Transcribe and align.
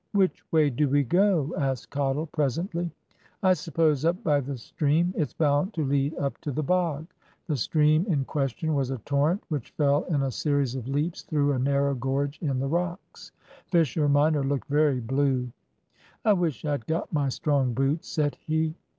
"Which 0.13 0.43
way 0.51 0.71
do 0.71 0.89
we 0.89 1.03
go?" 1.03 1.53
asked 1.59 1.91
Cottle 1.91 2.25
presently. 2.25 2.89
"I 3.43 3.53
suppose 3.53 4.03
up 4.03 4.23
by 4.23 4.39
the 4.39 4.57
stream. 4.57 5.13
It's 5.15 5.31
bound 5.35 5.75
to 5.75 5.85
lead 5.85 6.15
up 6.17 6.39
to 6.41 6.51
the 6.51 6.63
bog." 6.63 7.05
The 7.45 7.55
stream 7.55 8.07
in 8.07 8.25
question 8.25 8.73
was 8.73 8.89
a 8.89 8.97
torrent 8.97 9.43
which 9.49 9.69
fell 9.77 10.05
in 10.05 10.23
a 10.23 10.31
series 10.31 10.73
of 10.73 10.87
leaps 10.87 11.21
through 11.21 11.51
a 11.53 11.59
narrow 11.59 11.93
gorge 11.93 12.39
in 12.41 12.57
the 12.57 12.67
rocks. 12.67 13.31
Fisher 13.67 14.09
minor 14.09 14.43
looked 14.43 14.69
very 14.69 15.01
blue. 15.01 15.51
"I 16.25 16.33
wish 16.33 16.65
I'd 16.65 16.87
got 16.87 17.13
my 17.13 17.29
strong 17.29 17.75
boots," 17.75 18.07
said 18.09 18.37
he. 18.39 18.73